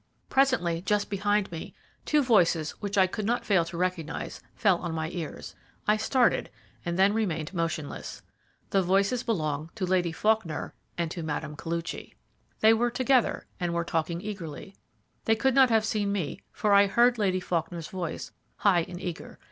Presently, 0.29 0.81
just 0.81 1.11
behind 1.11 1.51
me, 1.51 1.75
two 2.05 2.23
voices, 2.23 2.71
which 2.81 2.97
I 2.97 3.05
could 3.05 3.23
not 3.27 3.45
fail 3.45 3.63
to 3.65 3.77
recognize, 3.77 4.41
fell 4.55 4.79
on 4.79 4.95
my 4.95 5.11
ears. 5.11 5.53
I 5.87 5.95
started, 5.97 6.49
and 6.83 6.97
then 6.97 7.13
remained 7.13 7.53
motionless. 7.53 8.23
The 8.71 8.81
voices 8.81 9.21
belonged 9.21 9.75
to 9.75 9.85
Lady 9.85 10.11
Faulkner 10.11 10.73
and 10.97 11.11
to 11.11 11.21
Mme. 11.21 11.53
Koluchy. 11.55 12.15
They 12.61 12.73
were 12.73 12.89
together, 12.89 13.45
and 13.59 13.75
were 13.75 13.85
talking 13.85 14.21
eagerly. 14.21 14.75
They 15.25 15.35
could 15.35 15.53
not 15.53 15.69
have 15.69 15.85
seen 15.85 16.11
me, 16.11 16.41
for 16.51 16.73
I 16.73 16.87
heard 16.87 17.19
Lady 17.19 17.39
Faulkner's 17.39 17.89
voice, 17.89 18.31
high 18.55 18.81
and 18.89 18.99
eager. 18.99 19.37